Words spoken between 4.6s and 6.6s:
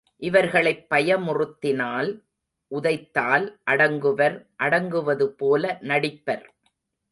அடங்குவது போல நடிப்பர்.